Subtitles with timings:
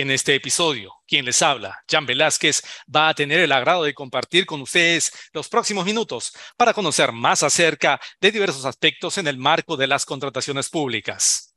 [0.00, 4.46] En este episodio, quien les habla, Jan Velázquez, va a tener el agrado de compartir
[4.46, 9.76] con ustedes los próximos minutos para conocer más acerca de diversos aspectos en el marco
[9.76, 11.54] de las contrataciones públicas.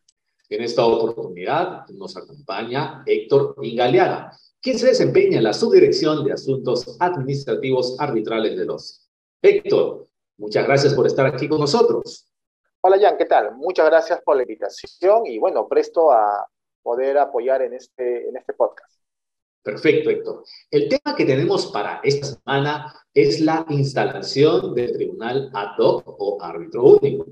[0.49, 6.97] En esta oportunidad nos acompaña Héctor Ingaliaga, quien se desempeña en la Subdirección de Asuntos
[6.99, 9.07] Administrativos Arbitrales de los.
[9.41, 12.27] Héctor, muchas gracias por estar aquí con nosotros.
[12.81, 13.55] Hola Jan, ¿qué tal?
[13.55, 16.45] Muchas gracias por la invitación y bueno, presto a
[16.83, 18.93] poder apoyar en este, en este podcast.
[19.63, 20.43] Perfecto, Héctor.
[20.69, 26.37] El tema que tenemos para esta semana es la instalación del tribunal ad hoc o
[26.41, 27.25] árbitro único.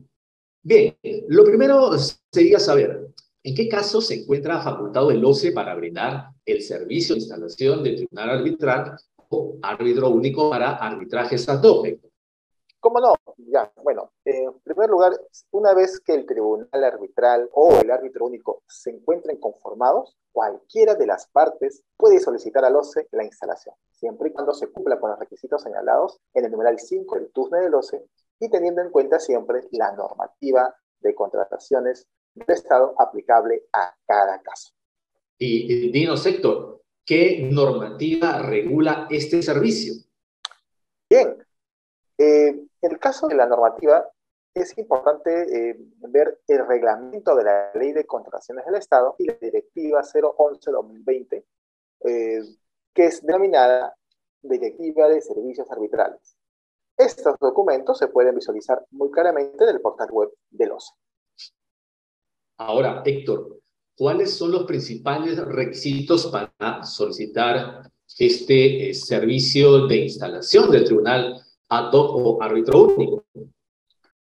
[0.63, 0.95] Bien,
[1.27, 1.91] lo primero
[2.31, 3.07] sería saber
[3.43, 7.95] en qué caso se encuentra facultado el OCE para brindar el servicio de instalación del
[7.97, 8.97] tribunal arbitral
[9.29, 11.87] o árbitro único para arbitrajes ad hoc.
[12.81, 13.13] ¿Cómo no?
[13.37, 15.13] Ya, bueno, en primer lugar,
[15.51, 21.05] una vez que el tribunal arbitral o el árbitro único se encuentren conformados, cualquiera de
[21.05, 25.19] las partes puede solicitar al OCE la instalación, siempre y cuando se cumpla con los
[25.19, 28.03] requisitos señalados en el numeral 5 del TUSNE del OCE
[28.39, 34.73] y teniendo en cuenta siempre la normativa de contrataciones del Estado aplicable a cada caso.
[35.37, 39.93] Y, dinos, Héctor, ¿qué normativa regula este servicio?
[41.07, 41.37] Bien,
[42.17, 44.09] eh, en el caso de la normativa,
[44.53, 45.75] es importante eh,
[46.09, 51.43] ver el reglamento de la Ley de Contrataciones del Estado y la Directiva 011-2020,
[52.05, 52.41] eh,
[52.93, 53.95] que es denominada
[54.41, 56.35] Directiva de Servicios Arbitrales.
[56.97, 60.93] Estos documentos se pueden visualizar muy claramente en el portal web del OCE.
[62.57, 63.59] Ahora, Héctor,
[63.97, 71.41] ¿cuáles son los principales requisitos para solicitar este eh, servicio de instalación del Tribunal
[71.71, 73.23] hoc o árbitro único?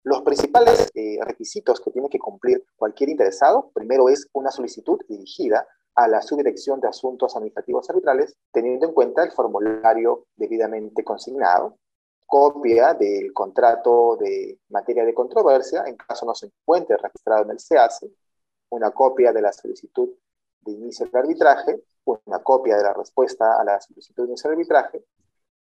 [0.02, 5.66] Los principales eh, requisitos que tiene que cumplir cualquier interesado, primero es una solicitud dirigida
[5.96, 11.76] a la Subdirección de Asuntos Administrativos Arbitrales, teniendo en cuenta el formulario debidamente consignado,
[12.26, 17.60] copia del contrato de materia de controversia, en caso no se encuentre registrado en el
[17.60, 18.10] SEACE,
[18.70, 20.10] una copia de la solicitud
[20.60, 24.54] de inicio de arbitraje, una copia de la respuesta a la solicitud de inicio de
[24.54, 25.04] arbitraje,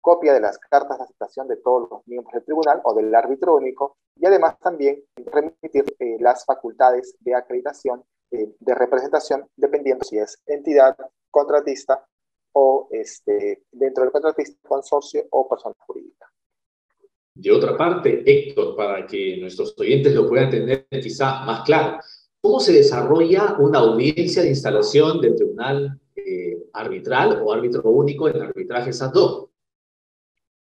[0.00, 3.56] copia de las cartas de aceptación de todos los miembros del tribunal o del árbitro
[3.56, 10.18] único y además también remitir eh, las facultades de acreditación eh, de representación dependiendo si
[10.18, 10.96] es entidad,
[11.30, 12.06] contratista
[12.52, 16.30] o este, dentro del contratista, consorcio o persona jurídica.
[17.34, 21.98] De otra parte, Héctor, para que nuestros oyentes lo puedan entender quizá más claro,
[22.40, 28.42] ¿cómo se desarrolla una audiencia de instalación del tribunal eh, arbitral o árbitro único en
[28.42, 29.49] arbitrajes ad hoc?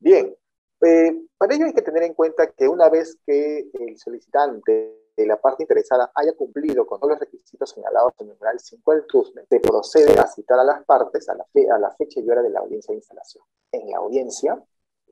[0.03, 0.37] Bien,
[0.81, 5.27] eh, para ello hay que tener en cuenta que una vez que el solicitante de
[5.27, 9.07] la parte interesada haya cumplido con todos los requisitos señalados en el numeral 5 del
[9.07, 12.43] TUSME, se procede a citar a las partes a la, a la fecha y hora
[12.43, 13.45] de la audiencia de instalación.
[13.71, 14.61] En la audiencia,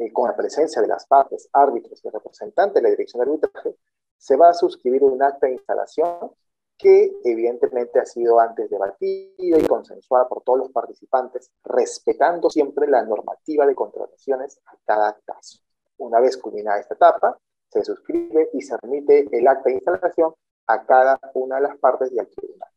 [0.00, 3.76] eh, con la presencia de las partes, árbitros y representantes de la dirección de arbitraje,
[4.18, 6.32] se va a suscribir un acta de instalación
[6.80, 13.04] que evidentemente ha sido antes debatida y consensuada por todos los participantes, respetando siempre la
[13.04, 15.58] normativa de contrataciones a cada caso.
[15.98, 20.32] Una vez culminada esta etapa, se suscribe y se remite el acta de instalación
[20.66, 22.68] a cada una de las partes y al tribunal.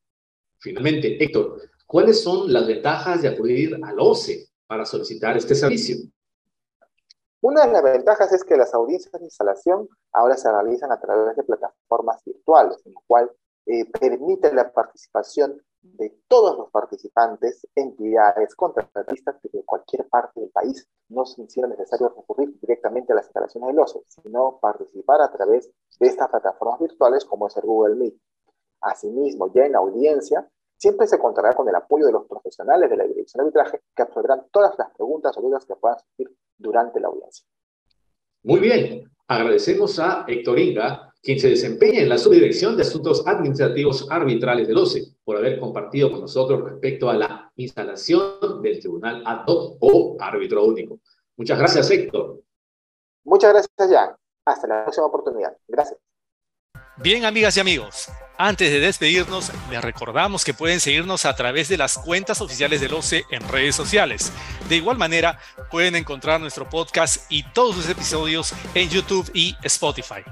[0.59, 5.97] Finalmente, Héctor, ¿cuáles son las ventajas de acudir al OCE para solicitar este servicio?
[7.41, 11.35] Una de las ventajas es que las audiencias de instalación ahora se realizan a través
[11.35, 13.31] de plataformas virtuales, en lo cual
[13.65, 20.87] eh, permite la participación de todos los participantes, entidades, contratistas de cualquier parte del país.
[21.09, 26.07] No es necesario recurrir directamente a las instalaciones del OCE, sino participar a través de
[26.07, 28.15] estas plataformas virtuales como es el Google Meet.
[28.81, 32.97] Asimismo, ya en la audiencia, siempre se contará con el apoyo de los profesionales de
[32.97, 36.99] la dirección de arbitraje que absorberán todas las preguntas o dudas que puedan surgir durante
[36.99, 37.45] la audiencia.
[38.43, 44.07] Muy bien, agradecemos a Héctor Inga quien se desempeña en la Subdirección de Asuntos Administrativos
[44.11, 49.45] Arbitrales del OCE, por haber compartido con nosotros respecto a la instalación del Tribunal ad
[49.47, 50.99] hoc o árbitro único.
[51.37, 52.43] Muchas gracias, Héctor.
[53.23, 54.15] Muchas gracias, Jan.
[54.45, 55.55] Hasta la próxima oportunidad.
[55.65, 55.97] Gracias.
[56.97, 58.09] Bien, amigas y amigos,
[58.45, 62.93] antes de despedirnos, les recordamos que pueden seguirnos a través de las cuentas oficiales del
[62.93, 64.33] OCE en redes sociales.
[64.67, 65.39] De igual manera,
[65.71, 70.23] pueden encontrar nuestro podcast y todos sus episodios en YouTube y Spotify.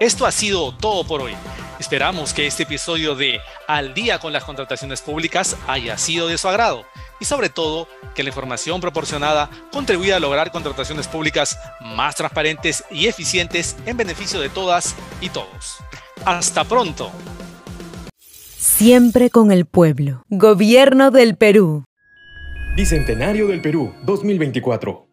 [0.00, 1.34] Esto ha sido todo por hoy.
[1.78, 6.48] Esperamos que este episodio de Al día con las contrataciones públicas haya sido de su
[6.48, 6.84] agrado
[7.20, 7.86] y sobre todo
[8.16, 14.40] que la información proporcionada contribuya a lograr contrataciones públicas más transparentes y eficientes en beneficio
[14.40, 15.78] de todas y todos.
[16.24, 17.12] Hasta pronto.
[18.64, 20.22] Siempre con el pueblo.
[20.28, 21.82] Gobierno del Perú.
[22.76, 25.11] Bicentenario del Perú 2024.